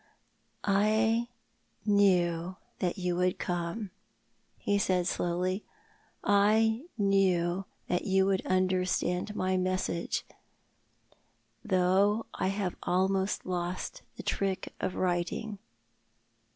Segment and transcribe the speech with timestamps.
[0.63, 1.27] "I
[1.85, 3.91] knew that you would come,"
[4.57, 5.63] he said slowly.
[6.23, 10.25] "I knew that you would understand my message—
[11.63, 15.59] though I have almost lost the trick of writing."